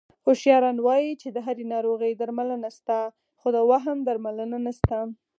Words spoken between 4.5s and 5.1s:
نشته...